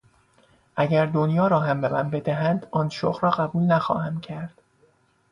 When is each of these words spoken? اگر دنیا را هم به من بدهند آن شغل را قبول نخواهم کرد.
اگر 0.75 1.05
دنیا 1.05 1.47
را 1.47 1.59
هم 1.59 1.81
به 1.81 1.89
من 1.89 2.09
بدهند 2.09 2.67
آن 2.71 2.89
شغل 2.89 3.19
را 3.21 3.29
قبول 3.29 3.63
نخواهم 3.63 4.19
کرد. 4.21 4.59